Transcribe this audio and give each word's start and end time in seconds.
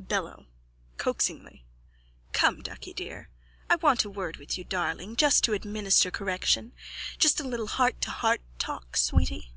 BELLO: 0.00 0.46
(Coaxingly.) 0.96 1.66
Come, 2.32 2.62
ducky 2.62 2.94
dear, 2.94 3.28
I 3.68 3.76
want 3.76 4.02
a 4.02 4.08
word 4.08 4.38
with 4.38 4.56
you, 4.56 4.64
darling, 4.64 5.14
just 5.14 5.44
to 5.44 5.52
administer 5.52 6.10
correction. 6.10 6.72
Just 7.18 7.38
a 7.38 7.44
little 7.44 7.66
heart 7.66 8.00
to 8.00 8.10
heart 8.10 8.40
talk, 8.58 8.96
sweety. 8.96 9.52